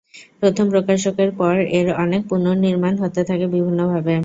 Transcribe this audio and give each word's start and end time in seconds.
প্রথম 0.41 0.65
প্রকাশের 0.73 1.13
পর 1.39 1.55
এর 1.73 1.87
অনেক 2.03 2.21
পুনর্নির্মাণ 2.29 2.93
হতে 3.03 3.21
থাকে 3.29 3.45
বিভিন্নভাবে। 3.47 4.13